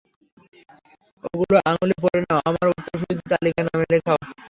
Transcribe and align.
ওগুলো 1.27 1.57
আঙুলে 1.69 1.95
পরে 2.03 2.19
নাও, 2.23 2.39
আমার 2.49 2.65
উত্তরসূরিদের 2.71 3.27
তালিকায় 3.31 3.65
নাম 3.67 3.79
লেখাও! 3.91 4.17